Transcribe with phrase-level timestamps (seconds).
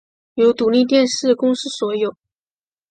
[0.33, 2.17] 由独立电视公司所有。